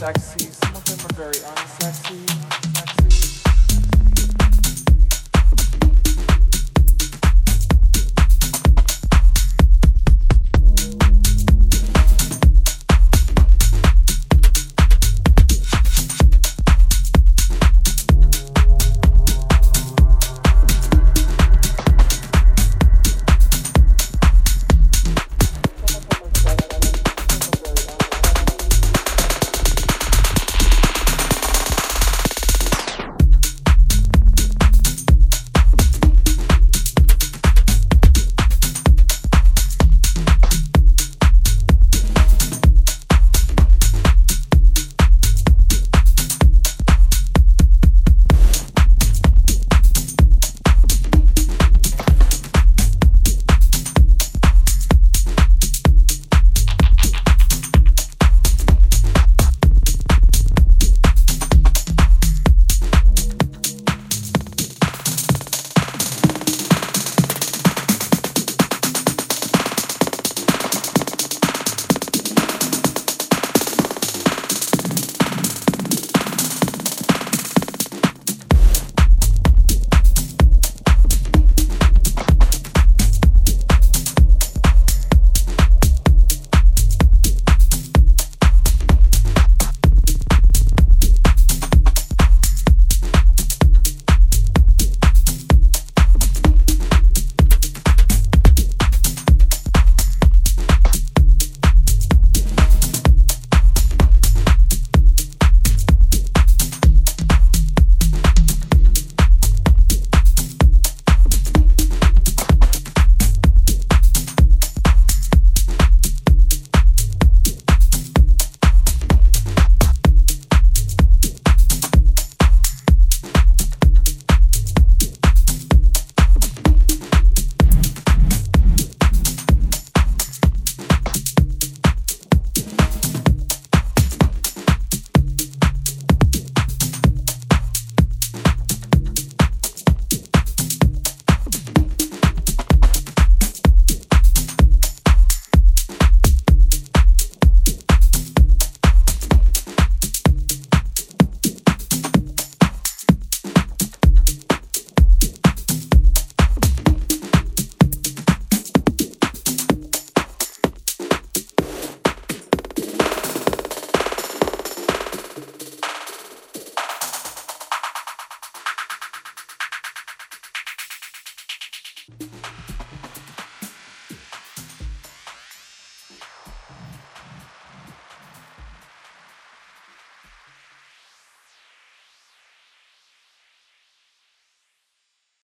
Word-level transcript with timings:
sexy, 0.00 0.46
some 0.46 0.74
of 0.74 0.84
them 0.86 0.98
are 1.04 1.12
very 1.12 1.34
unsexy. 1.34 2.39